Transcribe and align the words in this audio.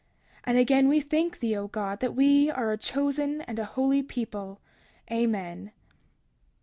31:18 0.39 0.41
And 0.45 0.57
again 0.57 0.87
we 0.89 0.99
thank 0.99 1.39
thee, 1.39 1.55
O 1.55 1.67
God, 1.67 1.99
that 1.99 2.15
we 2.15 2.49
are 2.49 2.71
a 2.71 2.77
chosen 2.79 3.41
and 3.41 3.59
a 3.59 3.65
holy 3.65 4.01
people. 4.01 4.59
Amen. 5.11 5.73